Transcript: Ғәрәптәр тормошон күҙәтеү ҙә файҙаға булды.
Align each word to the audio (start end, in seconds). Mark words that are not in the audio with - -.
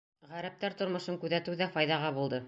Ғәрәптәр 0.29 0.75
тормошон 0.79 1.19
күҙәтеү 1.25 1.59
ҙә 1.61 1.69
файҙаға 1.77 2.13
булды. 2.17 2.39